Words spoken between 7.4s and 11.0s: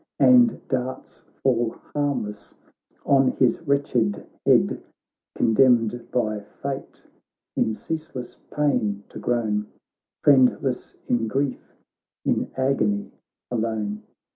in ceaseless pain to groan, Friendless